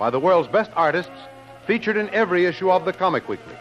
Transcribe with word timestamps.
by 0.00 0.08
the 0.08 0.18
world's 0.18 0.48
best 0.48 0.70
artists 0.76 1.12
featured 1.66 1.98
in 1.98 2.08
every 2.08 2.46
issue 2.46 2.70
of 2.70 2.86
the 2.86 2.92
Comic 2.92 3.28
Weekly, 3.28 3.54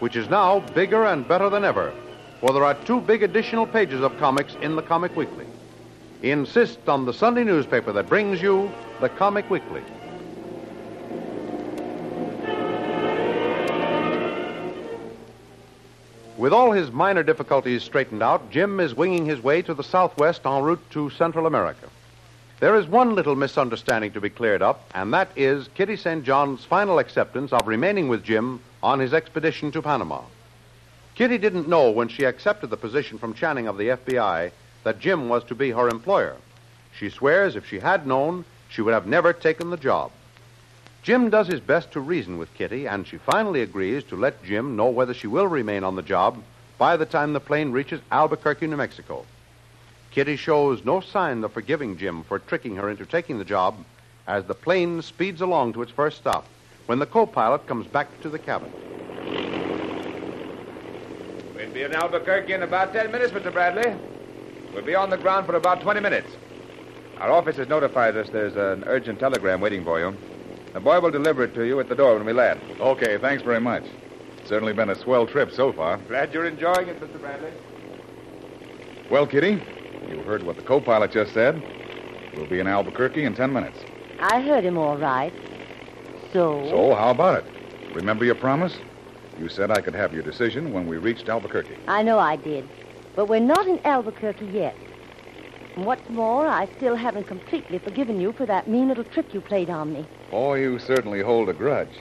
which 0.00 0.16
is 0.16 0.30
now 0.30 0.60
bigger 0.74 1.04
and 1.04 1.28
better 1.28 1.50
than 1.50 1.62
ever, 1.62 1.92
for 2.40 2.54
there 2.54 2.64
are 2.64 2.74
two 2.86 3.02
big 3.02 3.22
additional 3.22 3.66
pages 3.66 4.00
of 4.00 4.16
comics 4.18 4.56
in 4.62 4.76
the 4.76 4.82
Comic 4.82 5.14
Weekly. 5.14 5.44
Insist 6.22 6.88
on 6.88 7.04
the 7.04 7.12
Sunday 7.12 7.44
newspaper 7.44 7.92
that 7.92 8.08
brings 8.08 8.40
you 8.40 8.72
the 9.02 9.10
Comic 9.10 9.50
Weekly. 9.50 9.82
With 16.38 16.54
all 16.54 16.72
his 16.72 16.90
minor 16.92 17.22
difficulties 17.22 17.82
straightened 17.82 18.22
out, 18.22 18.50
Jim 18.50 18.80
is 18.80 18.94
winging 18.94 19.26
his 19.26 19.42
way 19.42 19.60
to 19.60 19.74
the 19.74 19.84
southwest 19.84 20.46
en 20.46 20.62
route 20.62 20.90
to 20.92 21.10
Central 21.10 21.46
America. 21.46 21.88
There 22.64 22.76
is 22.76 22.86
one 22.86 23.14
little 23.14 23.36
misunderstanding 23.36 24.12
to 24.12 24.22
be 24.22 24.30
cleared 24.30 24.62
up, 24.62 24.88
and 24.94 25.12
that 25.12 25.28
is 25.36 25.68
Kitty 25.74 25.96
St. 25.96 26.24
John's 26.24 26.64
final 26.64 26.98
acceptance 26.98 27.52
of 27.52 27.66
remaining 27.66 28.08
with 28.08 28.24
Jim 28.24 28.58
on 28.82 29.00
his 29.00 29.12
expedition 29.12 29.70
to 29.72 29.82
Panama. 29.82 30.22
Kitty 31.14 31.36
didn't 31.36 31.68
know 31.68 31.90
when 31.90 32.08
she 32.08 32.24
accepted 32.24 32.70
the 32.70 32.78
position 32.78 33.18
from 33.18 33.34
Channing 33.34 33.68
of 33.68 33.76
the 33.76 33.88
FBI 33.88 34.50
that 34.82 34.98
Jim 34.98 35.28
was 35.28 35.44
to 35.44 35.54
be 35.54 35.72
her 35.72 35.90
employer. 35.90 36.36
She 36.98 37.10
swears 37.10 37.54
if 37.54 37.68
she 37.68 37.80
had 37.80 38.06
known, 38.06 38.46
she 38.70 38.80
would 38.80 38.94
have 38.94 39.06
never 39.06 39.34
taken 39.34 39.68
the 39.68 39.76
job. 39.76 40.10
Jim 41.02 41.28
does 41.28 41.48
his 41.48 41.60
best 41.60 41.92
to 41.92 42.00
reason 42.00 42.38
with 42.38 42.54
Kitty, 42.54 42.88
and 42.88 43.06
she 43.06 43.18
finally 43.18 43.60
agrees 43.60 44.04
to 44.04 44.16
let 44.16 44.42
Jim 44.42 44.74
know 44.74 44.88
whether 44.88 45.12
she 45.12 45.26
will 45.26 45.48
remain 45.48 45.84
on 45.84 45.96
the 45.96 46.02
job 46.02 46.42
by 46.78 46.96
the 46.96 47.04
time 47.04 47.34
the 47.34 47.40
plane 47.40 47.72
reaches 47.72 48.00
Albuquerque, 48.10 48.68
New 48.68 48.78
Mexico. 48.78 49.26
Kitty 50.14 50.36
shows 50.36 50.84
no 50.84 51.00
sign 51.00 51.42
of 51.42 51.52
forgiving 51.52 51.98
Jim 51.98 52.22
for 52.22 52.38
tricking 52.38 52.76
her 52.76 52.88
into 52.88 53.04
taking 53.04 53.36
the 53.36 53.44
job 53.44 53.74
as 54.28 54.44
the 54.44 54.54
plane 54.54 55.02
speeds 55.02 55.40
along 55.40 55.72
to 55.72 55.82
its 55.82 55.90
first 55.90 56.18
stop 56.18 56.46
when 56.86 57.00
the 57.00 57.06
co 57.06 57.26
pilot 57.26 57.66
comes 57.66 57.88
back 57.88 58.06
to 58.20 58.28
the 58.28 58.38
cabin. 58.38 58.70
We'll 61.56 61.72
be 61.72 61.82
in 61.82 61.92
Albuquerque 61.92 62.52
in 62.52 62.62
about 62.62 62.92
10 62.92 63.10
minutes, 63.10 63.32
Mr. 63.32 63.52
Bradley. 63.52 63.92
We'll 64.72 64.84
be 64.84 64.94
on 64.94 65.10
the 65.10 65.16
ground 65.16 65.46
for 65.46 65.56
about 65.56 65.80
20 65.80 65.98
minutes. 65.98 66.30
Our 67.18 67.32
office 67.32 67.56
has 67.56 67.66
notified 67.66 68.16
us 68.16 68.30
there's 68.30 68.54
an 68.54 68.84
urgent 68.86 69.18
telegram 69.18 69.60
waiting 69.60 69.82
for 69.82 69.98
you. 69.98 70.16
The 70.74 70.80
boy 70.80 71.00
will 71.00 71.10
deliver 71.10 71.42
it 71.42 71.54
to 71.54 71.64
you 71.64 71.80
at 71.80 71.88
the 71.88 71.96
door 71.96 72.14
when 72.14 72.24
we 72.24 72.32
land. 72.32 72.60
Okay, 72.78 73.18
thanks 73.18 73.42
very 73.42 73.60
much. 73.60 73.82
Certainly 74.44 74.74
been 74.74 74.90
a 74.90 74.94
swell 74.94 75.26
trip 75.26 75.50
so 75.50 75.72
far. 75.72 75.96
Glad 76.06 76.32
you're 76.32 76.46
enjoying 76.46 76.86
it, 76.86 77.00
Mr. 77.00 77.20
Bradley. 77.20 77.50
Well, 79.10 79.26
Kitty, 79.26 79.60
you 80.08 80.22
heard 80.22 80.42
what 80.42 80.56
the 80.56 80.62
co-pilot 80.62 81.12
just 81.12 81.32
said. 81.32 81.62
We'll 82.36 82.46
be 82.46 82.60
in 82.60 82.66
Albuquerque 82.66 83.24
in 83.24 83.34
10 83.34 83.52
minutes. 83.52 83.78
I 84.20 84.40
heard 84.40 84.64
him 84.64 84.78
all 84.78 84.96
right. 84.96 85.32
So? 86.32 86.66
So, 86.68 86.94
how 86.94 87.10
about 87.10 87.44
it? 87.44 87.94
Remember 87.94 88.24
your 88.24 88.34
promise? 88.34 88.76
You 89.38 89.48
said 89.48 89.70
I 89.70 89.80
could 89.80 89.94
have 89.94 90.12
your 90.12 90.22
decision 90.22 90.72
when 90.72 90.86
we 90.86 90.96
reached 90.96 91.28
Albuquerque. 91.28 91.76
I 91.88 92.02
know 92.02 92.18
I 92.18 92.36
did. 92.36 92.68
But 93.14 93.26
we're 93.26 93.40
not 93.40 93.66
in 93.66 93.80
Albuquerque 93.84 94.46
yet. 94.46 94.76
And 95.76 95.84
what's 95.84 96.08
more, 96.08 96.46
I 96.46 96.68
still 96.76 96.94
haven't 96.94 97.24
completely 97.24 97.78
forgiven 97.78 98.20
you 98.20 98.32
for 98.32 98.46
that 98.46 98.68
mean 98.68 98.88
little 98.88 99.04
trick 99.04 99.34
you 99.34 99.40
played 99.40 99.70
on 99.70 99.92
me. 99.92 100.06
Oh, 100.32 100.54
you 100.54 100.78
certainly 100.78 101.20
hold 101.20 101.48
a 101.48 101.52
grudge. 101.52 101.96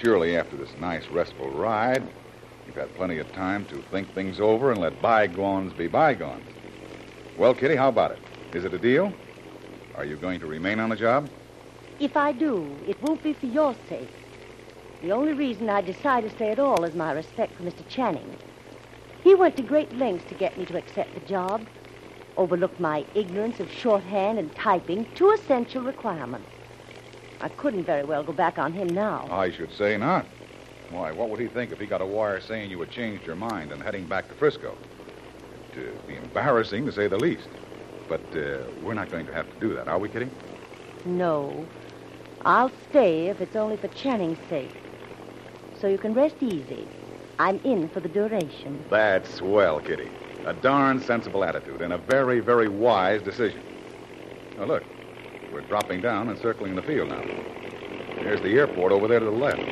Surely, 0.00 0.36
after 0.36 0.56
this 0.56 0.70
nice, 0.80 1.06
restful 1.08 1.50
ride, 1.50 2.02
you've 2.66 2.76
had 2.76 2.94
plenty 2.94 3.18
of 3.18 3.30
time 3.32 3.64
to 3.66 3.82
think 3.90 4.12
things 4.14 4.40
over 4.40 4.70
and 4.70 4.80
let 4.80 5.00
bygones 5.02 5.72
be 5.72 5.86
bygones. 5.86 6.46
Well, 7.36 7.54
Kitty, 7.54 7.76
how 7.76 7.88
about 7.88 8.12
it? 8.12 8.18
Is 8.54 8.64
it 8.64 8.74
a 8.74 8.78
deal? 8.78 9.12
Are 9.94 10.04
you 10.04 10.16
going 10.16 10.40
to 10.40 10.46
remain 10.46 10.78
on 10.78 10.90
the 10.90 10.96
job? 10.96 11.28
If 11.98 12.16
I 12.16 12.32
do, 12.32 12.76
it 12.86 13.00
won't 13.02 13.22
be 13.22 13.32
for 13.32 13.46
your 13.46 13.74
sake. 13.88 14.08
The 15.02 15.12
only 15.12 15.32
reason 15.32 15.70
I 15.70 15.80
decide 15.80 16.24
to 16.24 16.30
stay 16.30 16.50
at 16.50 16.58
all 16.58 16.84
is 16.84 16.94
my 16.94 17.12
respect 17.12 17.56
for 17.56 17.62
Mr. 17.62 17.86
Channing. 17.88 18.36
He 19.24 19.34
went 19.34 19.56
to 19.56 19.62
great 19.62 19.92
lengths 19.96 20.26
to 20.26 20.34
get 20.34 20.56
me 20.58 20.66
to 20.66 20.76
accept 20.76 21.14
the 21.14 21.20
job, 21.20 21.62
overlooked 22.36 22.80
my 22.80 23.04
ignorance 23.14 23.60
of 23.60 23.70
shorthand 23.70 24.38
and 24.38 24.54
typing, 24.54 25.06
two 25.14 25.30
essential 25.30 25.82
requirements. 25.82 26.48
I 27.40 27.48
couldn't 27.48 27.84
very 27.84 28.04
well 28.04 28.22
go 28.22 28.32
back 28.32 28.58
on 28.58 28.72
him 28.72 28.94
now. 28.94 29.28
I 29.30 29.50
should 29.50 29.72
say 29.72 29.96
not. 29.96 30.26
Why, 30.90 31.10
what 31.12 31.30
would 31.30 31.40
he 31.40 31.48
think 31.48 31.72
if 31.72 31.80
he 31.80 31.86
got 31.86 32.02
a 32.02 32.06
wire 32.06 32.40
saying 32.40 32.70
you 32.70 32.78
had 32.80 32.90
changed 32.90 33.26
your 33.26 33.36
mind 33.36 33.72
and 33.72 33.82
heading 33.82 34.04
back 34.04 34.28
to 34.28 34.34
Frisco? 34.34 34.76
Uh, 35.72 35.80
be 36.06 36.16
embarrassing, 36.16 36.84
to 36.84 36.92
say 36.92 37.08
the 37.08 37.16
least. 37.16 37.48
But 38.08 38.20
uh, 38.36 38.58
we're 38.82 38.94
not 38.94 39.10
going 39.10 39.26
to 39.26 39.32
have 39.32 39.50
to 39.52 39.60
do 39.60 39.74
that, 39.74 39.88
are 39.88 39.98
we, 39.98 40.08
Kitty? 40.08 40.28
No. 41.06 41.66
I'll 42.44 42.70
stay 42.90 43.28
if 43.28 43.40
it's 43.40 43.56
only 43.56 43.76
for 43.76 43.88
Channing's 43.88 44.38
sake. 44.50 44.74
So 45.80 45.88
you 45.88 45.96
can 45.96 46.12
rest 46.12 46.36
easy. 46.40 46.86
I'm 47.38 47.58
in 47.64 47.88
for 47.88 48.00
the 48.00 48.08
duration. 48.08 48.84
That's 48.90 49.34
swell, 49.34 49.80
Kitty. 49.80 50.10
A 50.44 50.52
darn 50.52 51.00
sensible 51.00 51.42
attitude 51.44 51.80
and 51.80 51.92
a 51.92 51.98
very, 51.98 52.40
very 52.40 52.68
wise 52.68 53.22
decision. 53.22 53.62
Now, 54.58 54.64
look, 54.64 54.84
we're 55.52 55.62
dropping 55.62 56.02
down 56.02 56.28
and 56.28 56.38
circling 56.38 56.74
the 56.74 56.82
field 56.82 57.08
now. 57.08 57.22
There's 58.16 58.42
the 58.42 58.58
airport 58.58 58.92
over 58.92 59.08
there 59.08 59.20
to 59.20 59.24
the 59.24 59.30
left. 59.30 59.62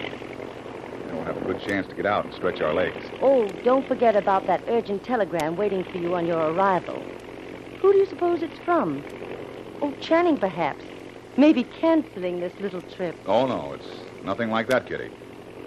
We'll 1.20 1.34
have 1.34 1.42
a 1.42 1.44
good 1.44 1.60
chance 1.60 1.86
to 1.88 1.94
get 1.94 2.06
out 2.06 2.24
and 2.24 2.32
stretch 2.32 2.62
our 2.62 2.72
legs. 2.72 3.04
Oh, 3.20 3.46
don't 3.62 3.86
forget 3.86 4.16
about 4.16 4.46
that 4.46 4.64
urgent 4.68 5.04
telegram 5.04 5.54
waiting 5.54 5.84
for 5.84 5.98
you 5.98 6.14
on 6.14 6.26
your 6.26 6.38
arrival. 6.38 6.98
Who 7.82 7.92
do 7.92 7.98
you 7.98 8.06
suppose 8.06 8.42
it's 8.42 8.58
from? 8.60 9.04
Oh, 9.82 9.92
Channing, 10.00 10.38
perhaps. 10.38 10.82
Maybe 11.36 11.64
canceling 11.64 12.40
this 12.40 12.54
little 12.58 12.80
trip. 12.80 13.14
Oh, 13.26 13.46
no, 13.46 13.74
it's 13.74 13.86
nothing 14.24 14.50
like 14.50 14.68
that, 14.68 14.86
Kitty. 14.86 15.10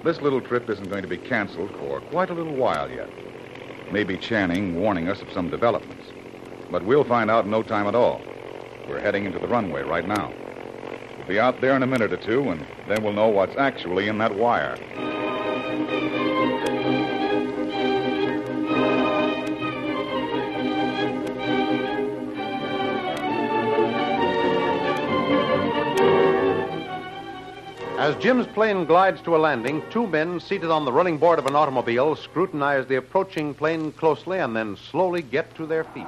This 0.03 0.22
little 0.22 0.41
trip 0.41 0.68
isn't 0.72 0.90
going 0.90 1.03
to 1.03 1.08
be 1.08 1.19
canceled 1.19 1.70
for 1.78 2.02
quite 2.02 2.31
a 2.31 2.34
little 2.34 2.56
while 2.56 2.90
yet. 2.90 3.12
Maybe 3.91 4.18
Channing 4.18 4.81
warning 4.81 5.08
us 5.08 5.22
of 5.22 5.32
some 5.32 5.52
developments. 5.52 6.08
But 6.72 6.84
we'll 6.84 7.03
find 7.03 7.29
out 7.29 7.46
in 7.46 7.52
no 7.52 7.61
time 7.61 7.85
at 7.85 7.94
all. 7.94 8.23
We're 8.90 8.99
heading 8.99 9.26
into 9.26 9.38
the 9.38 9.47
runway 9.47 9.84
right 9.84 10.08
now. 10.08 10.34
We'll 11.16 11.28
be 11.28 11.40
out 11.40 11.61
there 11.61 11.76
in 11.76 11.84
a 11.84 11.88
minute 11.88 12.11
or 12.11 12.17
two, 12.17 12.49
and 12.49 12.66
then 12.88 13.03
we'll 13.03 13.14
know 13.14 13.28
what's 13.28 13.56
actually 13.56 14.08
in 14.08 14.17
that 14.17 14.34
wire. 14.34 15.12
As 28.03 28.17
Jim's 28.17 28.47
plane 28.47 28.84
glides 28.84 29.22
to 29.22 29.34
a 29.34 29.37
landing, 29.37 29.81
two 29.90 30.05
men 30.05 30.40
seated 30.41 30.70
on 30.70 30.84
the 30.84 30.91
running 30.91 31.17
board 31.17 31.40
of 31.40 31.46
an 31.46 31.55
automobile 31.55 32.17
scrutinize 32.17 32.85
the 32.85 32.97
approaching 32.97 33.53
plane 33.53 33.93
closely 33.93 34.40
and 34.40 34.53
then 34.53 34.75
slowly 34.75 35.22
get 35.22 35.55
to 35.55 35.66
their 35.66 35.85
feet. 35.85 36.05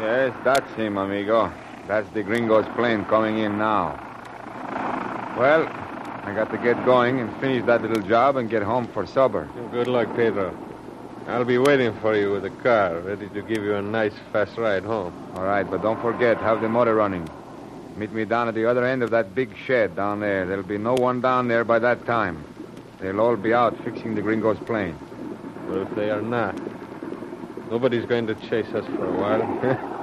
Yes, 0.00 0.32
that's 0.44 0.72
him, 0.74 0.96
amigo. 0.96 1.52
That's 1.90 2.08
the 2.10 2.22
gringo's 2.22 2.66
plane 2.76 3.04
coming 3.06 3.38
in 3.38 3.58
now. 3.58 3.98
Well, 5.36 5.66
I 6.22 6.32
got 6.32 6.48
to 6.52 6.58
get 6.58 6.84
going 6.84 7.18
and 7.18 7.28
finish 7.40 7.66
that 7.66 7.82
little 7.82 8.00
job 8.00 8.36
and 8.36 8.48
get 8.48 8.62
home 8.62 8.86
for 8.86 9.04
supper. 9.08 9.48
Good 9.72 9.88
luck, 9.88 10.14
Pedro. 10.14 10.56
I'll 11.26 11.44
be 11.44 11.58
waiting 11.58 11.92
for 12.00 12.14
you 12.14 12.30
with 12.30 12.44
a 12.44 12.50
car, 12.62 13.00
ready 13.00 13.28
to 13.30 13.42
give 13.42 13.64
you 13.64 13.74
a 13.74 13.82
nice, 13.82 14.12
fast 14.30 14.56
ride 14.56 14.84
home. 14.84 15.12
All 15.34 15.42
right, 15.42 15.68
but 15.68 15.82
don't 15.82 16.00
forget, 16.00 16.36
have 16.36 16.60
the 16.60 16.68
motor 16.68 16.94
running. 16.94 17.28
Meet 17.96 18.12
me 18.12 18.24
down 18.24 18.46
at 18.46 18.54
the 18.54 18.66
other 18.66 18.84
end 18.84 19.02
of 19.02 19.10
that 19.10 19.34
big 19.34 19.50
shed 19.66 19.96
down 19.96 20.20
there. 20.20 20.46
There'll 20.46 20.62
be 20.62 20.78
no 20.78 20.94
one 20.94 21.20
down 21.20 21.48
there 21.48 21.64
by 21.64 21.80
that 21.80 22.06
time. 22.06 22.44
They'll 23.00 23.20
all 23.20 23.34
be 23.34 23.52
out 23.52 23.76
fixing 23.82 24.14
the 24.14 24.22
gringo's 24.22 24.60
plane. 24.60 24.96
Well, 25.66 25.82
if 25.82 25.92
they 25.96 26.10
are 26.10 26.22
not, 26.22 26.54
nobody's 27.68 28.06
going 28.06 28.28
to 28.28 28.36
chase 28.36 28.72
us 28.74 28.86
for 28.86 29.06
a 29.06 29.12
while. 29.12 29.96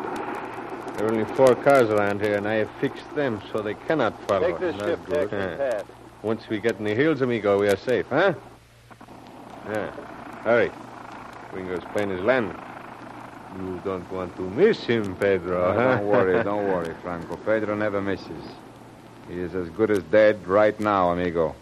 there 0.98 1.06
are 1.06 1.12
only 1.12 1.26
four 1.36 1.56
cars 1.56 1.90
around 1.90 2.22
here, 2.22 2.36
and 2.36 2.48
I 2.48 2.56
have 2.56 2.70
fixed 2.82 3.14
them 3.16 3.42
so 3.52 3.62
they 3.62 3.76
cannot 3.76 4.20
follow. 4.28 4.48
Take 4.48 4.60
this 4.60 4.76
That's 4.78 4.90
ship 4.90 5.06
good. 5.06 5.30
taxi 5.30 5.36
Yeah. 5.36 5.56
pad. 5.58 5.86
Once 6.24 6.50
we 6.50 6.60
get 6.60 6.78
in 6.80 6.86
the 6.86 6.96
hills, 6.96 7.22
amigo, 7.22 7.60
we 7.60 7.68
are 7.68 7.78
safe, 7.78 8.08
huh? 8.10 8.34
Yeah. 9.72 9.92
Hurry. 10.44 10.72
Gringo's 11.52 11.84
plane 11.94 12.10
is 12.12 12.22
landing. 12.24 12.58
You 13.60 13.80
don't 13.86 14.12
want 14.12 14.36
to 14.38 14.42
miss 14.42 14.84
him, 14.86 15.16
Pedro, 15.16 15.74
huh? 15.74 15.98
Don't 15.98 16.08
worry, 16.08 16.44
don't 16.52 16.68
worry, 16.68 16.94
Franco. 17.04 17.38
Pedro 17.38 17.76
never 17.76 18.02
misses. 18.02 18.44
He 19.30 19.40
is 19.40 19.54
as 19.56 19.70
good 19.70 19.92
as 19.92 20.04
dead 20.04 20.48
right 20.48 20.78
now, 20.80 21.12
amigo. 21.12 21.54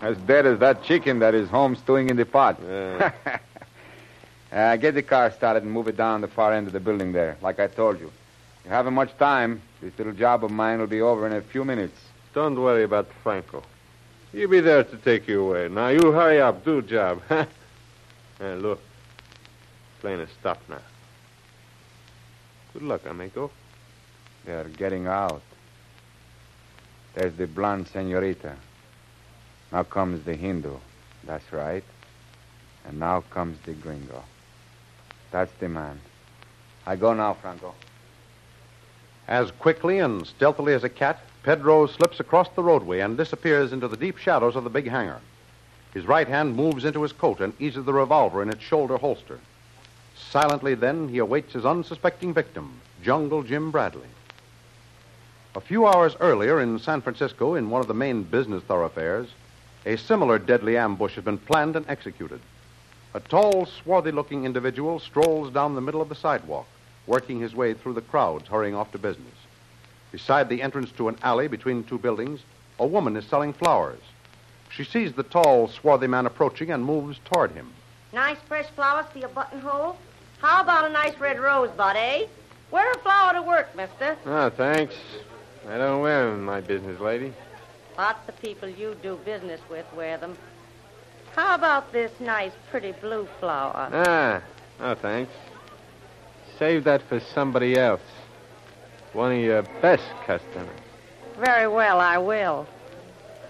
As 0.00 0.16
dead 0.18 0.46
as 0.46 0.58
that 0.60 0.82
chicken 0.82 1.18
that 1.18 1.34
is 1.34 1.48
home 1.48 1.74
stewing 1.76 2.08
in 2.08 2.16
the 2.16 2.24
pot. 2.24 2.58
Yeah. 2.66 3.10
uh, 4.52 4.76
get 4.76 4.94
the 4.94 5.02
car 5.02 5.30
started 5.30 5.62
and 5.64 5.72
move 5.72 5.88
it 5.88 5.96
down 5.96 6.20
the 6.20 6.28
far 6.28 6.52
end 6.54 6.66
of 6.66 6.72
the 6.72 6.80
building 6.80 7.12
there, 7.12 7.36
like 7.42 7.58
I 7.58 7.66
told 7.66 7.98
you. 8.00 8.10
You 8.64 8.70
haven't 8.70 8.94
much 8.94 9.16
time. 9.18 9.62
This 9.80 9.96
little 9.98 10.12
job 10.12 10.44
of 10.44 10.50
mine 10.50 10.78
will 10.78 10.86
be 10.86 11.00
over 11.00 11.26
in 11.26 11.32
a 11.32 11.40
few 11.40 11.64
minutes. 11.64 11.98
Don't 12.34 12.60
worry 12.60 12.84
about 12.84 13.08
Franco. 13.22 13.62
He'll 14.32 14.48
be 14.48 14.60
there 14.60 14.84
to 14.84 14.96
take 14.98 15.26
you 15.26 15.42
away. 15.48 15.68
Now, 15.68 15.88
you 15.88 16.12
hurry 16.12 16.40
up. 16.40 16.64
Do 16.64 16.82
job. 16.82 17.22
hey, 17.28 18.54
look. 18.54 18.80
Plane 20.00 20.20
is 20.20 20.30
stopped 20.38 20.68
now. 20.68 20.80
Good 22.72 22.82
luck, 22.82 23.02
amigo. 23.06 23.50
They're 24.44 24.64
getting 24.64 25.06
out. 25.06 25.42
There's 27.14 27.34
the 27.34 27.46
blonde 27.46 27.88
senorita. 27.88 28.56
Now 29.72 29.82
comes 29.82 30.24
the 30.24 30.34
Hindu. 30.34 30.76
That's 31.24 31.52
right. 31.52 31.84
And 32.86 32.98
now 33.00 33.22
comes 33.30 33.58
the 33.66 33.72
gringo. 33.74 34.22
That's 35.30 35.52
the 35.60 35.68
man. 35.68 36.00
I 36.86 36.96
go 36.96 37.12
now, 37.14 37.34
Franco. 37.34 37.74
As 39.28 39.50
quickly 39.52 39.98
and 39.98 40.26
stealthily 40.26 40.74
as 40.74 40.84
a 40.84 40.88
cat, 40.88 41.20
Pedro 41.42 41.86
slips 41.86 42.20
across 42.20 42.48
the 42.50 42.62
roadway 42.62 43.00
and 43.00 43.16
disappears 43.16 43.72
into 43.72 43.88
the 43.88 43.96
deep 43.96 44.18
shadows 44.18 44.56
of 44.56 44.64
the 44.64 44.70
big 44.70 44.88
hangar. 44.88 45.20
His 45.94 46.06
right 46.06 46.28
hand 46.28 46.56
moves 46.56 46.84
into 46.84 47.02
his 47.02 47.12
coat 47.12 47.40
and 47.40 47.52
eases 47.60 47.84
the 47.84 47.92
revolver 47.92 48.42
in 48.42 48.50
its 48.50 48.62
shoulder 48.62 48.96
holster. 48.96 49.38
Silently, 50.14 50.74
then, 50.74 51.08
he 51.08 51.18
awaits 51.18 51.54
his 51.54 51.64
unsuspecting 51.64 52.34
victim, 52.34 52.80
Jungle 53.02 53.42
Jim 53.42 53.70
Bradley. 53.70 54.08
A 55.56 55.60
few 55.60 55.86
hours 55.86 56.14
earlier 56.20 56.60
in 56.60 56.78
San 56.78 57.00
Francisco, 57.00 57.54
in 57.54 57.70
one 57.70 57.80
of 57.80 57.88
the 57.88 57.94
main 57.94 58.22
business 58.22 58.62
thoroughfares, 58.62 59.28
a 59.84 59.96
similar 59.96 60.38
deadly 60.38 60.76
ambush 60.76 61.14
has 61.14 61.24
been 61.24 61.38
planned 61.38 61.74
and 61.74 61.88
executed. 61.88 62.40
A 63.14 63.20
tall, 63.20 63.66
swarthy 63.66 64.12
looking 64.12 64.44
individual 64.44 65.00
strolls 65.00 65.52
down 65.52 65.74
the 65.74 65.80
middle 65.80 66.02
of 66.02 66.08
the 66.08 66.14
sidewalk, 66.14 66.68
working 67.10 67.40
his 67.40 67.56
way 67.56 67.74
through 67.74 67.92
the 67.92 68.00
crowds 68.00 68.46
hurrying 68.46 68.76
off 68.76 68.92
to 68.92 68.98
business. 68.98 69.34
Beside 70.12 70.48
the 70.48 70.62
entrance 70.62 70.92
to 70.92 71.08
an 71.08 71.18
alley 71.22 71.48
between 71.48 71.82
two 71.82 71.98
buildings, 71.98 72.40
a 72.78 72.86
woman 72.86 73.16
is 73.16 73.26
selling 73.26 73.52
flowers. 73.52 74.00
She 74.70 74.84
sees 74.84 75.12
the 75.12 75.24
tall, 75.24 75.66
swarthy 75.66 76.06
man 76.06 76.24
approaching 76.24 76.70
and 76.70 76.84
moves 76.84 77.18
toward 77.24 77.50
him. 77.50 77.72
Nice 78.12 78.38
fresh 78.46 78.68
flowers 78.76 79.06
for 79.12 79.18
your 79.18 79.28
buttonhole? 79.28 79.96
How 80.40 80.62
about 80.62 80.88
a 80.88 80.92
nice 80.92 81.18
red 81.18 81.40
rosebud, 81.40 81.96
eh? 81.96 82.26
Wear 82.70 82.92
a 82.92 82.98
flower 83.00 83.32
to 83.34 83.42
work, 83.42 83.74
mister. 83.74 84.16
Oh, 84.24 84.48
thanks. 84.50 84.94
I 85.68 85.78
don't 85.78 86.02
wear 86.02 86.30
them, 86.30 86.44
my 86.44 86.60
business 86.60 87.00
lady. 87.00 87.32
Lots 87.98 88.28
of 88.28 88.40
people 88.40 88.68
you 88.68 88.96
do 89.02 89.18
business 89.24 89.60
with 89.68 89.84
wear 89.96 90.16
them. 90.16 90.38
How 91.34 91.56
about 91.56 91.92
this 91.92 92.12
nice, 92.20 92.52
pretty 92.70 92.92
blue 92.92 93.26
flower? 93.40 93.90
Ah, 93.92 94.42
oh, 94.80 94.94
thanks. 94.94 95.32
Save 96.60 96.84
that 96.84 97.00
for 97.08 97.20
somebody 97.20 97.78
else. 97.78 98.02
One 99.14 99.32
of 99.32 99.38
your 99.38 99.62
best 99.80 100.04
customers. 100.26 100.78
Very 101.38 101.66
well, 101.66 102.00
I 102.00 102.18
will. 102.18 102.66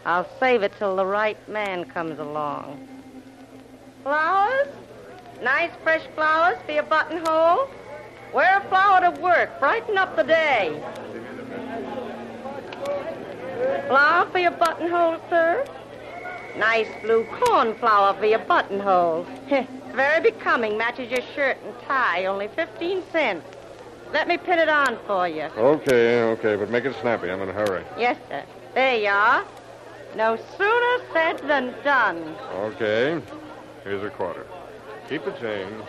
I'll 0.07 0.29
save 0.39 0.63
it 0.63 0.73
till 0.79 0.95
the 0.95 1.05
right 1.05 1.37
man 1.49 1.87
comes 1.87 2.21
along. 2.21 2.87
Flowers? 4.05 4.69
Nice 5.43 5.73
fresh 5.83 6.07
flowers 6.15 6.57
for 6.65 6.71
your 6.71 6.85
buttonhole? 6.85 7.69
Wear 8.33 8.59
a 8.59 8.69
flower 8.69 9.01
to 9.01 9.21
work. 9.21 9.59
Brighten 9.59 9.99
up 9.99 10.15
the 10.15 10.23
day. 10.23 10.81
Flower 13.89 14.31
for 14.31 14.39
your 14.39 14.53
buttonhole, 14.53 15.21
sir? 15.29 15.67
Nice 16.57 16.87
blue 17.03 17.25
cornflower 17.25 18.15
for 18.15 18.27
your 18.27 18.39
buttonhole. 18.39 19.27
Very 19.95 20.21
becoming. 20.21 20.79
Matches 20.79 21.11
your 21.11 21.23
shirt 21.35 21.59
and 21.65 21.75
tie. 21.83 22.27
Only 22.27 22.49
15 22.49 23.03
cents. 23.11 23.45
Let 24.13 24.29
me 24.29 24.37
pin 24.37 24.59
it 24.59 24.69
on 24.69 24.99
for 25.07 25.29
you. 25.29 25.45
Okay, 25.57 26.23
okay, 26.23 26.57
but 26.57 26.71
make 26.71 26.85
it 26.85 26.95
snappy. 27.01 27.31
I'm 27.31 27.41
in 27.43 27.49
a 27.49 27.53
hurry. 27.53 27.85
Yes, 27.99 28.17
sir. 28.29 28.45
There 28.75 28.97
you 28.97 29.09
are. 29.09 29.45
No 30.17 30.37
sooner 30.59 31.05
said 31.13 31.39
than 31.47 31.75
done. 31.85 32.37
Okay. 32.55 33.23
Here's 33.85 34.03
a 34.03 34.11
quarter. 34.11 34.47
Keep 35.09 35.25
the 35.25 35.33
change. 35.33 35.85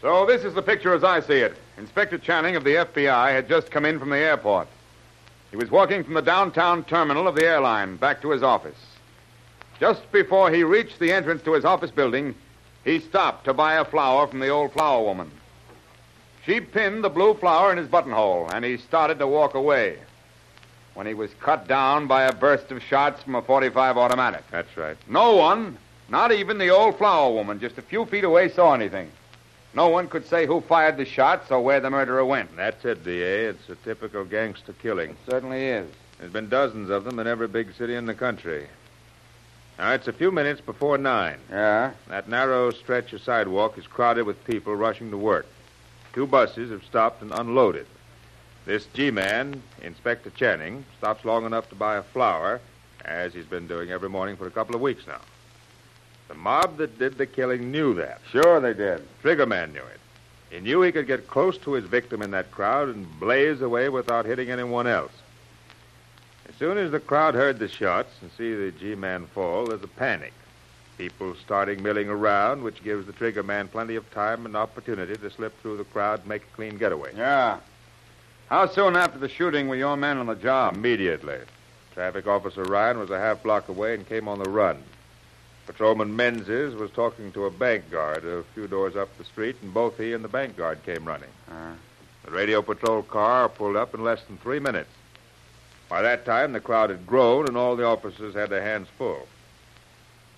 So 0.00 0.26
this 0.26 0.44
is 0.44 0.54
the 0.54 0.62
picture 0.62 0.94
as 0.94 1.02
I 1.02 1.20
see 1.20 1.38
it. 1.38 1.56
Inspector 1.76 2.16
Channing 2.18 2.54
of 2.54 2.62
the 2.62 2.76
FBI 2.76 3.32
had 3.32 3.48
just 3.48 3.70
come 3.70 3.84
in 3.84 3.98
from 3.98 4.10
the 4.10 4.16
airport. 4.16 4.68
He 5.50 5.56
was 5.56 5.70
walking 5.70 6.04
from 6.04 6.14
the 6.14 6.22
downtown 6.22 6.84
terminal 6.84 7.26
of 7.26 7.34
the 7.34 7.46
airline 7.46 7.96
back 7.96 8.22
to 8.22 8.30
his 8.30 8.42
office. 8.42 8.78
Just 9.80 10.10
before 10.12 10.50
he 10.50 10.62
reached 10.62 11.00
the 11.00 11.12
entrance 11.12 11.42
to 11.42 11.54
his 11.54 11.64
office 11.64 11.90
building, 11.90 12.34
he 12.84 13.00
stopped 13.00 13.44
to 13.46 13.54
buy 13.54 13.74
a 13.74 13.84
flower 13.84 14.28
from 14.28 14.38
the 14.38 14.48
old 14.48 14.72
flower 14.72 15.02
woman. 15.02 15.30
She 16.44 16.60
pinned 16.60 17.02
the 17.02 17.10
blue 17.10 17.34
flower 17.34 17.72
in 17.72 17.78
his 17.78 17.88
buttonhole, 17.88 18.48
and 18.52 18.64
he 18.64 18.76
started 18.76 19.18
to 19.18 19.26
walk 19.26 19.54
away 19.54 19.98
when 20.94 21.06
he 21.06 21.14
was 21.14 21.30
cut 21.40 21.66
down 21.66 22.06
by 22.06 22.24
a 22.24 22.32
burst 22.32 22.70
of 22.70 22.82
shots 22.82 23.22
from 23.22 23.34
a 23.34 23.42
45 23.42 23.96
automatic. 23.96 24.44
That's 24.50 24.76
right. 24.76 24.96
No 25.08 25.34
one, 25.36 25.76
not 26.08 26.32
even 26.32 26.58
the 26.58 26.70
old 26.70 26.98
flower 26.98 27.32
woman, 27.32 27.60
just 27.60 27.78
a 27.78 27.82
few 27.82 28.06
feet 28.06 28.24
away, 28.24 28.48
saw 28.48 28.74
anything. 28.74 29.10
No 29.78 29.90
one 29.90 30.08
could 30.08 30.26
say 30.26 30.44
who 30.44 30.60
fired 30.60 30.96
the 30.96 31.04
shots 31.04 31.52
or 31.52 31.60
where 31.60 31.78
the 31.78 31.88
murderer 31.88 32.24
went. 32.24 32.56
That's 32.56 32.84
it, 32.84 33.04
D.A. 33.04 33.50
It's 33.50 33.68
a 33.68 33.76
typical 33.76 34.24
gangster 34.24 34.72
killing. 34.72 35.16
certainly 35.30 35.66
is. 35.66 35.88
There's 36.18 36.32
been 36.32 36.48
dozens 36.48 36.90
of 36.90 37.04
them 37.04 37.20
in 37.20 37.28
every 37.28 37.46
big 37.46 37.72
city 37.74 37.94
in 37.94 38.04
the 38.04 38.14
country. 38.14 38.66
Now, 39.78 39.92
it's 39.92 40.08
a 40.08 40.12
few 40.12 40.32
minutes 40.32 40.60
before 40.60 40.98
nine. 40.98 41.38
Yeah? 41.48 41.92
That 42.08 42.28
narrow 42.28 42.72
stretch 42.72 43.12
of 43.12 43.22
sidewalk 43.22 43.78
is 43.78 43.86
crowded 43.86 44.26
with 44.26 44.44
people 44.44 44.74
rushing 44.74 45.12
to 45.12 45.16
work. 45.16 45.46
Two 46.12 46.26
buses 46.26 46.72
have 46.72 46.82
stopped 46.82 47.22
and 47.22 47.30
unloaded. 47.30 47.86
This 48.66 48.84
G-man, 48.94 49.62
Inspector 49.80 50.28
Channing, 50.30 50.86
stops 50.98 51.24
long 51.24 51.46
enough 51.46 51.68
to 51.68 51.76
buy 51.76 51.98
a 51.98 52.02
flower, 52.02 52.60
as 53.04 53.32
he's 53.32 53.46
been 53.46 53.68
doing 53.68 53.92
every 53.92 54.08
morning 54.08 54.36
for 54.36 54.48
a 54.48 54.50
couple 54.50 54.74
of 54.74 54.80
weeks 54.80 55.06
now. 55.06 55.20
The 56.28 56.34
mob 56.34 56.76
that 56.76 56.98
did 56.98 57.16
the 57.18 57.26
killing 57.26 57.70
knew 57.72 57.94
that. 57.94 58.20
Sure 58.30 58.60
they 58.60 58.74
did. 58.74 59.02
Triggerman 59.22 59.72
knew 59.72 59.80
it. 59.80 60.00
He 60.50 60.60
knew 60.60 60.82
he 60.82 60.92
could 60.92 61.06
get 61.06 61.28
close 61.28 61.58
to 61.58 61.72
his 61.72 61.84
victim 61.84 62.22
in 62.22 62.30
that 62.30 62.50
crowd 62.50 62.88
and 62.88 63.18
blaze 63.18 63.60
away 63.60 63.88
without 63.88 64.24
hitting 64.24 64.50
anyone 64.50 64.86
else. 64.86 65.12
As 66.48 66.54
soon 66.54 66.78
as 66.78 66.90
the 66.90 67.00
crowd 67.00 67.34
heard 67.34 67.58
the 67.58 67.68
shots 67.68 68.10
and 68.22 68.30
see 68.36 68.54
the 68.54 68.70
G-man 68.72 69.26
fall, 69.26 69.66
there's 69.66 69.82
a 69.82 69.88
panic. 69.88 70.32
People 70.96 71.36
starting 71.36 71.82
milling 71.82 72.08
around, 72.08 72.62
which 72.62 72.82
gives 72.82 73.06
the 73.06 73.12
triggerman 73.12 73.70
plenty 73.70 73.94
of 73.94 74.10
time 74.10 74.46
and 74.46 74.56
opportunity 74.56 75.16
to 75.16 75.30
slip 75.30 75.58
through 75.60 75.76
the 75.76 75.84
crowd 75.84 76.20
and 76.20 76.28
make 76.28 76.42
a 76.42 76.56
clean 76.56 76.76
getaway. 76.76 77.12
Yeah. 77.14 77.58
How 78.48 78.66
soon 78.66 78.96
after 78.96 79.18
the 79.18 79.28
shooting 79.28 79.68
were 79.68 79.76
your 79.76 79.96
men 79.96 80.16
on 80.16 80.26
the 80.26 80.34
job? 80.34 80.74
Immediately. 80.74 81.38
Traffic 81.94 82.26
Officer 82.26 82.64
Ryan 82.64 82.98
was 82.98 83.10
a 83.10 83.18
half 83.18 83.42
block 83.42 83.68
away 83.68 83.94
and 83.94 84.08
came 84.08 84.26
on 84.26 84.38
the 84.38 84.48
run. 84.48 84.82
Patrolman 85.72 86.16
Menzies 86.16 86.74
was 86.74 86.90
talking 86.92 87.30
to 87.32 87.44
a 87.44 87.50
bank 87.50 87.90
guard 87.90 88.24
a 88.24 88.42
few 88.54 88.66
doors 88.66 88.96
up 88.96 89.10
the 89.18 89.24
street, 89.24 89.54
and 89.60 89.72
both 89.74 89.98
he 89.98 90.14
and 90.14 90.24
the 90.24 90.28
bank 90.28 90.56
guard 90.56 90.82
came 90.82 91.04
running. 91.04 91.28
Uh, 91.48 91.74
The 92.24 92.30
radio 92.30 92.62
patrol 92.62 93.02
car 93.02 93.50
pulled 93.50 93.76
up 93.76 93.92
in 93.94 94.02
less 94.02 94.22
than 94.24 94.38
three 94.38 94.60
minutes. 94.60 94.88
By 95.90 96.00
that 96.00 96.24
time, 96.24 96.52
the 96.54 96.60
crowd 96.60 96.88
had 96.88 97.06
grown, 97.06 97.46
and 97.46 97.56
all 97.58 97.76
the 97.76 97.84
officers 97.84 98.34
had 98.34 98.48
their 98.48 98.62
hands 98.62 98.88
full. 98.96 99.28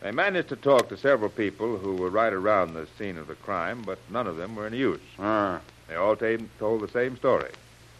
They 0.00 0.10
managed 0.10 0.48
to 0.48 0.56
talk 0.56 0.88
to 0.88 0.96
several 0.96 1.30
people 1.30 1.78
who 1.78 1.94
were 1.94 2.10
right 2.10 2.32
around 2.32 2.74
the 2.74 2.88
scene 2.98 3.16
of 3.16 3.28
the 3.28 3.36
crime, 3.36 3.82
but 3.86 3.98
none 4.10 4.26
of 4.26 4.36
them 4.36 4.56
were 4.56 4.66
any 4.66 4.78
use. 4.78 5.00
Ah. 5.20 5.60
They 5.86 5.94
all 5.94 6.16
t- 6.16 6.38
told 6.58 6.80
the 6.80 6.88
same 6.88 7.16
story. 7.16 7.50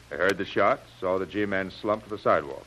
They 0.08 0.16
heard 0.16 0.37
the 0.37 0.44
shots, 0.44 0.82
saw 0.99 1.16
the 1.18 1.26
G-man 1.26 1.70
slump 1.70 2.02
to 2.04 2.10
the 2.10 2.18
sidewalk. 2.18 2.66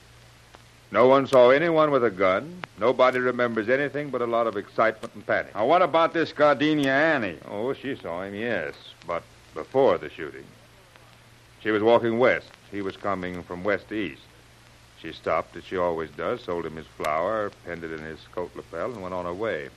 No 0.93 1.07
one 1.07 1.25
saw 1.25 1.49
anyone 1.49 1.89
with 1.89 2.03
a 2.03 2.11
gun. 2.11 2.61
Nobody 2.79 3.17
remembers 3.17 3.67
anything 3.67 4.11
but 4.11 4.21
a 4.21 4.27
lot 4.27 4.45
of 4.45 4.57
excitement 4.57 5.15
and 5.15 5.25
panic. 5.25 5.55
Now, 5.55 5.65
what 5.65 5.81
about 5.81 6.13
this 6.13 6.31
Gardenia 6.31 6.91
Annie? 6.91 7.39
Oh, 7.49 7.73
she 7.73 7.95
saw 7.95 8.21
him, 8.21 8.35
yes, 8.35 8.75
but 9.07 9.23
before 9.55 9.97
the 9.97 10.11
shooting. 10.11 10.43
She 11.61 11.71
was 11.71 11.81
walking 11.81 12.19
west. 12.19 12.45
He 12.71 12.83
was 12.83 12.95
coming 12.95 13.41
from 13.41 13.63
west 13.63 13.89
to 13.89 13.95
east. 13.95 14.21
She 15.01 15.13
stopped, 15.13 15.55
as 15.55 15.63
she 15.63 15.77
always 15.77 16.11
does, 16.11 16.43
sold 16.43 16.63
him 16.63 16.75
his 16.75 16.85
flower, 16.85 17.51
pinned 17.65 17.83
it 17.83 17.91
in 17.91 18.05
his 18.05 18.19
coat 18.31 18.51
lapel, 18.55 18.91
and 18.91 19.01
went 19.01 19.15
on 19.15 19.25
her 19.25 19.33
way. 19.33 19.69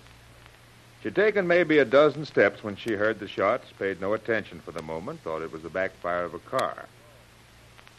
She'd 1.02 1.14
taken 1.14 1.46
maybe 1.46 1.78
a 1.78 1.86
dozen 1.86 2.26
steps 2.26 2.62
when 2.62 2.76
she 2.76 2.92
heard 2.92 3.20
the 3.20 3.28
shots, 3.28 3.72
paid 3.78 4.02
no 4.02 4.12
attention 4.12 4.60
for 4.60 4.72
the 4.72 4.82
moment, 4.82 5.22
thought 5.22 5.40
it 5.40 5.50
was 5.50 5.62
the 5.62 5.70
backfire 5.70 6.24
of 6.24 6.34
a 6.34 6.38
car. 6.40 6.84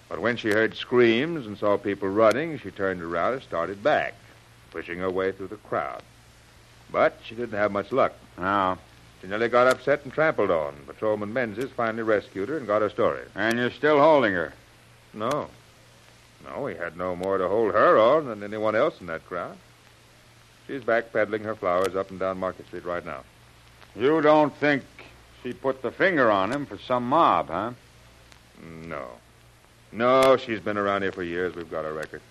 But 0.10 0.20
when 0.20 0.38
she 0.38 0.50
heard 0.50 0.76
screams 0.76 1.46
and 1.46 1.58
saw 1.58 1.78
people 1.78 2.08
running, 2.08 2.58
she 2.60 2.72
turned 2.72 3.02
around 3.02 3.34
and 3.34 3.42
started 3.42 3.84
back, 3.84 4.14
pushing 4.72 5.00
her 5.00 5.10
way 5.10 5.32
through 5.32 5.48
the 5.48 5.58
crowd. 5.58 6.02
But 6.92 7.18
she 7.24 7.36
didn't 7.36 7.58
have 7.58 7.72
much 7.72 7.92
luck. 7.92 8.14
No. 8.38 8.78
She 9.22 9.28
nearly 9.28 9.50
got 9.50 9.68
upset 9.68 10.04
and 10.04 10.14
trampled 10.14 10.52
on. 10.52 10.76
Patrolman 10.86 11.34
Menzies 11.34 11.72
finally 11.76 12.04
rescued 12.04 12.50
her 12.50 12.58
and 12.58 12.68
got 12.68 12.82
her 12.82 12.90
story. 12.90 13.22
And 13.36 13.58
you're 13.58 13.72
still 13.72 14.00
holding 14.00 14.34
her. 14.34 14.54
No. 15.14 15.50
No, 16.46 16.68
he 16.68 16.76
had 16.76 16.96
no 16.96 17.16
more 17.16 17.38
to 17.38 17.48
hold 17.48 17.74
her 17.74 17.98
on 17.98 18.28
than 18.28 18.44
anyone 18.44 18.76
else 18.76 19.02
in 19.02 19.08
that 19.08 19.26
crowd. 19.26 19.58
She's 20.68 20.84
back 20.84 21.12
peddling 21.12 21.44
her 21.44 21.56
flowers 21.56 21.96
up 21.96 22.12
and 22.12 22.20
down 22.20 22.38
Market 22.38 22.68
Street 22.68 22.86
right 22.86 23.06
now. 23.06 23.24
You 23.96 24.22
don't 24.22 24.56
think 24.58 24.84
she 25.42 25.54
put 25.54 25.82
the 25.82 25.92
finger 25.92 26.30
on 26.30 26.52
him 26.52 26.66
for 26.66 26.78
some 26.78 27.08
mob, 27.08 27.48
huh? 27.48 27.72
No. 28.86 29.08
No, 29.92 30.38
she's 30.38 30.60
been 30.60 30.78
around 30.78 31.02
here 31.04 31.12
for 31.12 31.24
years. 31.24 31.56
We've 31.56 31.70
got 31.72 31.86
her 31.86 31.94
record. 31.94 32.22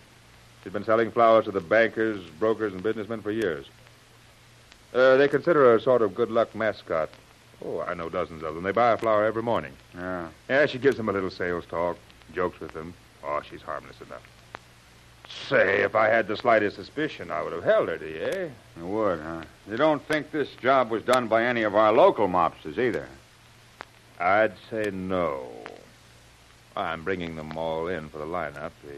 She's 0.62 0.72
been 0.72 0.84
selling 0.84 1.10
flowers 1.10 1.44
to 1.46 1.50
the 1.52 1.60
bankers, 1.60 2.20
brokers, 2.38 2.72
and 2.72 2.82
businessmen 2.82 3.22
for 3.22 3.30
years. 3.30 3.66
Uh, 4.94 5.16
they 5.16 5.28
consider 5.28 5.60
her 5.60 5.74
a 5.76 5.80
sort 5.80 6.02
of 6.02 6.14
good 6.14 6.30
luck 6.30 6.54
mascot. 6.54 7.08
Oh, 7.64 7.80
I 7.80 7.94
know 7.94 8.08
dozens 8.10 8.42
of 8.42 8.54
them. 8.54 8.64
They 8.64 8.72
buy 8.72 8.92
a 8.92 8.96
flower 8.98 9.24
every 9.24 9.42
morning. 9.42 9.72
Yeah. 9.94 10.28
Yeah, 10.48 10.66
she 10.66 10.78
gives 10.78 10.96
them 10.96 11.08
a 11.08 11.12
little 11.12 11.30
sales 11.30 11.64
talk, 11.66 11.96
jokes 12.34 12.60
with 12.60 12.72
them. 12.72 12.92
Oh, 13.24 13.40
she's 13.48 13.62
harmless 13.62 13.96
enough. 14.00 14.22
Say, 15.48 15.80
if 15.82 15.94
I 15.96 16.08
had 16.08 16.28
the 16.28 16.36
slightest 16.36 16.76
suspicion, 16.76 17.30
I 17.30 17.42
would 17.42 17.52
have 17.52 17.64
held 17.64 17.88
her, 17.88 17.96
do 17.96 18.06
you? 18.06 18.20
eh? 18.22 18.48
You 18.78 18.86
would, 18.86 19.20
huh? 19.20 19.42
You 19.68 19.76
don't 19.76 20.02
think 20.06 20.30
this 20.30 20.48
job 20.56 20.90
was 20.90 21.02
done 21.02 21.26
by 21.26 21.44
any 21.44 21.62
of 21.62 21.74
our 21.74 21.92
local 21.92 22.28
mobsters 22.28 22.78
either? 22.78 23.08
I'd 24.20 24.52
say 24.70 24.90
no. 24.92 25.48
I'm 26.76 27.04
bringing 27.04 27.36
them 27.36 27.56
all 27.56 27.88
in 27.88 28.08
for 28.10 28.18
the 28.18 28.26
lineup. 28.26 28.72
The 28.84 28.96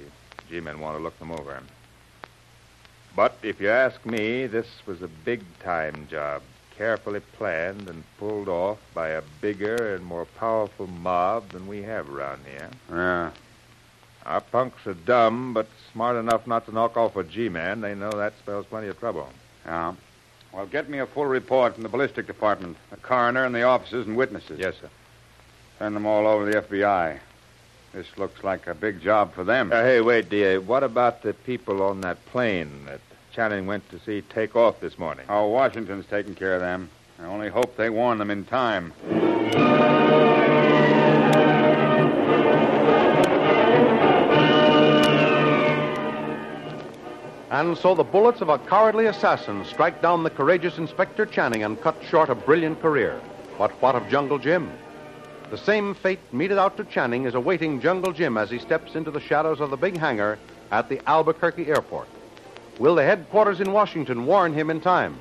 G-men 0.50 0.80
want 0.80 0.97
to 0.97 1.02
look 1.02 1.18
them 1.18 1.30
over. 1.30 1.62
But 3.14 3.37
if 3.42 3.61
you 3.61 3.70
ask 3.70 4.04
me, 4.04 4.47
this 4.47 4.66
was 4.87 5.02
a 5.02 5.08
big-time 5.08 6.08
job, 6.11 6.42
carefully 6.76 7.20
planned 7.37 7.88
and 7.88 8.04
pulled 8.18 8.49
off 8.49 8.78
by 8.94 9.11
a 9.11 9.23
bigger 9.40 9.94
and 9.94 10.04
more 10.04 10.25
powerful 10.25 10.87
mob 10.87 11.50
than 11.50 11.66
we 11.66 11.82
have 11.82 12.11
around 12.11 12.40
here. 12.44 12.70
Yeah. 12.90 13.30
Our 14.26 14.40
punks 14.40 14.87
are 14.87 14.94
dumb, 14.94 15.54
but 15.54 15.68
smart 15.92 16.16
enough 16.16 16.47
not 16.47 16.66
to 16.66 16.73
knock 16.73 16.97
off 16.97 17.16
a 17.16 17.25
G-man. 17.25 17.80
They 17.80 17.94
know 17.94 18.11
that 18.11 18.35
spells 18.38 18.66
plenty 18.66 18.88
of 18.88 18.99
trouble. 18.99 19.28
Yeah. 19.64 19.94
Well, 20.52 20.66
get 20.66 20.88
me 20.88 20.99
a 20.99 21.06
full 21.06 21.26
report 21.26 21.75
from 21.75 21.82
the 21.82 21.88
ballistic 21.88 22.26
department, 22.26 22.76
the 22.90 22.97
coroner, 22.97 23.44
and 23.44 23.54
the 23.54 23.62
officers 23.62 24.06
and 24.06 24.16
witnesses. 24.16 24.58
Yes, 24.58 24.75
sir. 24.80 24.90
Send 25.78 25.94
them 25.94 26.06
all 26.06 26.26
over 26.26 26.50
to 26.50 26.52
the 26.52 26.66
FBI. 26.66 27.20
This 27.92 28.07
looks 28.16 28.45
like 28.45 28.66
a 28.66 28.75
big 28.75 29.00
job 29.00 29.35
for 29.35 29.45
them. 29.45 29.73
Uh, 29.73 29.83
hey, 29.83 30.00
wait, 30.00 30.28
DA. 30.28 30.59
What 30.59 30.83
about 30.83 31.23
the 31.23 31.33
people 31.33 31.83
on 31.83 32.02
that 32.02 32.25
plane 32.26 32.85
that 32.87 33.00
Channing 33.33 33.66
went 33.66 33.88
to 33.90 33.99
see 34.00 34.23
take 34.23 34.54
off 34.57 34.80
this 34.80 34.99
morning? 34.99 35.26
Oh, 35.28 35.49
Washington's 35.49 36.07
taking 36.07 36.35
care 36.35 36.54
of 36.54 36.61
them. 36.61 36.90
I 37.21 37.25
only 37.25 37.49
hope 37.49 37.76
they 37.76 37.90
warn 37.90 38.18
them 38.18 38.30
in 38.30 38.45
time. 38.45 38.92
And 47.50 47.76
so 47.76 47.95
the 47.95 48.04
bullets 48.04 48.40
of 48.40 48.50
a 48.50 48.59
cowardly 48.59 49.07
assassin 49.07 49.64
strike 49.64 50.02
down 50.02 50.23
the 50.23 50.30
courageous 50.30 50.78
Inspector 50.78 51.25
Channing 51.26 51.64
and 51.64 51.80
cut 51.80 51.97
short 52.09 52.28
a 52.28 52.35
brilliant 52.35 52.80
career. 52.80 53.21
But 53.57 53.73
what 53.83 53.95
of 53.95 54.09
Jungle 54.09 54.38
Jim? 54.38 54.71
The 55.50 55.56
same 55.58 55.94
fate 55.94 56.20
meted 56.30 56.58
out 56.58 56.76
to 56.76 56.84
Channing 56.84 57.24
is 57.24 57.34
awaiting 57.34 57.80
Jungle 57.80 58.12
Jim 58.12 58.36
as 58.36 58.50
he 58.50 58.58
steps 58.58 58.94
into 58.94 59.10
the 59.10 59.20
shadows 59.20 59.60
of 59.60 59.70
the 59.70 59.78
big 59.78 59.96
hangar 59.96 60.38
at 60.70 60.90
the 60.90 61.00
Albuquerque 61.08 61.68
airport. 61.68 62.08
Will 62.78 62.94
the 62.94 63.04
headquarters 63.04 63.60
in 63.60 63.72
Washington 63.72 64.26
warn 64.26 64.52
him 64.52 64.68
in 64.68 64.80
time? 64.80 65.16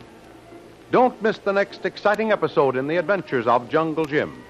Don't 0.91 1.21
miss 1.21 1.37
the 1.37 1.53
next 1.53 1.85
exciting 1.85 2.31
episode 2.31 2.75
in 2.75 2.87
the 2.87 2.97
adventures 2.97 3.47
of 3.47 3.69
Jungle 3.69 4.03
Jim. 4.03 4.43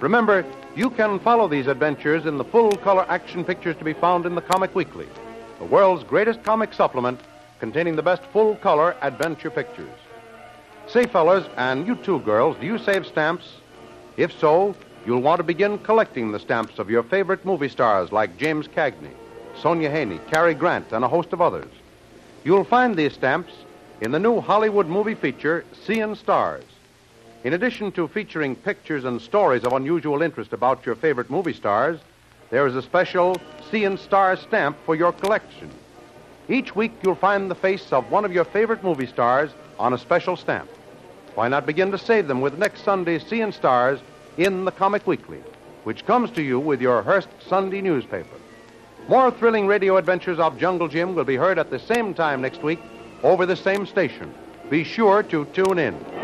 Remember, 0.00 0.44
you 0.76 0.90
can 0.90 1.18
follow 1.20 1.48
these 1.48 1.68
adventures 1.68 2.26
in 2.26 2.36
the 2.36 2.44
full 2.44 2.72
color 2.72 3.06
action 3.08 3.44
pictures 3.44 3.76
to 3.76 3.84
be 3.84 3.94
found 3.94 4.26
in 4.26 4.34
the 4.34 4.42
Comic 4.42 4.74
Weekly, 4.74 5.08
the 5.58 5.64
world's 5.64 6.04
greatest 6.04 6.42
comic 6.42 6.74
supplement 6.74 7.20
containing 7.60 7.96
the 7.96 8.02
best 8.02 8.22
full 8.32 8.56
color 8.56 8.94
adventure 9.00 9.50
pictures. 9.50 9.98
Say, 10.86 11.06
fellas, 11.06 11.46
and 11.56 11.86
you 11.86 11.94
too, 11.96 12.20
girls, 12.20 12.58
do 12.60 12.66
you 12.66 12.76
save 12.76 13.06
stamps? 13.06 13.54
If 14.16 14.38
so, 14.38 14.74
you'll 15.06 15.20
want 15.20 15.38
to 15.38 15.44
begin 15.44 15.78
collecting 15.78 16.32
the 16.32 16.38
stamps 16.38 16.78
of 16.78 16.90
your 16.90 17.02
favorite 17.02 17.44
movie 17.44 17.68
stars 17.68 18.12
like 18.12 18.36
James 18.36 18.68
Cagney, 18.68 19.12
Sonja 19.56 19.90
Henie, 19.92 20.24
Cary 20.30 20.54
Grant, 20.54 20.92
and 20.92 21.04
a 21.04 21.08
host 21.08 21.32
of 21.32 21.40
others. 21.40 21.70
You'll 22.44 22.64
find 22.64 22.96
these 22.96 23.14
stamps 23.14 23.52
in 24.00 24.10
the 24.12 24.18
new 24.18 24.40
Hollywood 24.40 24.86
movie 24.86 25.14
feature, 25.14 25.64
Seeing 25.86 26.14
Stars. 26.14 26.64
In 27.44 27.52
addition 27.52 27.92
to 27.92 28.08
featuring 28.08 28.56
pictures 28.56 29.04
and 29.04 29.20
stories 29.20 29.64
of 29.64 29.72
unusual 29.72 30.22
interest 30.22 30.52
about 30.52 30.86
your 30.86 30.94
favorite 30.94 31.30
movie 31.30 31.52
stars, 31.52 32.00
there 32.50 32.66
is 32.66 32.76
a 32.76 32.82
special 32.82 33.36
Seeing 33.70 33.96
Stars 33.96 34.40
stamp 34.40 34.76
for 34.84 34.94
your 34.94 35.12
collection. 35.12 35.70
Each 36.48 36.74
week 36.74 36.92
you'll 37.02 37.14
find 37.14 37.50
the 37.50 37.54
face 37.54 37.92
of 37.92 38.10
one 38.10 38.24
of 38.24 38.32
your 38.32 38.44
favorite 38.44 38.82
movie 38.82 39.06
stars 39.06 39.50
on 39.78 39.92
a 39.92 39.98
special 39.98 40.36
stamp. 40.36 40.68
Why 41.34 41.48
not 41.48 41.66
begin 41.66 41.90
to 41.90 41.98
save 41.98 42.28
them 42.28 42.40
with 42.40 42.58
next 42.58 42.84
Sunday's 42.84 43.26
Seeing 43.26 43.52
Stars 43.52 44.00
in 44.36 44.64
the 44.64 44.72
Comic 44.72 45.06
Weekly, 45.06 45.42
which 45.84 46.06
comes 46.06 46.30
to 46.32 46.42
you 46.42 46.58
with 46.58 46.80
your 46.80 47.02
Hearst 47.02 47.28
Sunday 47.48 47.80
newspaper. 47.80 48.36
More 49.08 49.30
thrilling 49.30 49.66
radio 49.66 49.96
adventures 49.96 50.38
of 50.38 50.58
Jungle 50.58 50.88
Jim 50.88 51.14
will 51.14 51.24
be 51.24 51.36
heard 51.36 51.58
at 51.58 51.70
the 51.70 51.78
same 51.78 52.14
time 52.14 52.40
next 52.40 52.62
week 52.62 52.80
over 53.22 53.46
the 53.46 53.56
same 53.56 53.86
station. 53.86 54.32
Be 54.70 54.82
sure 54.82 55.22
to 55.24 55.44
tune 55.46 55.78
in. 55.78 56.23